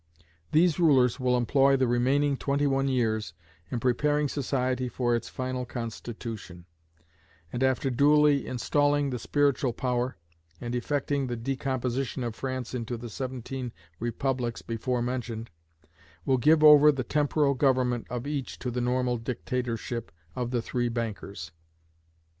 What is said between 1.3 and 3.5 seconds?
employ the remaining twenty one years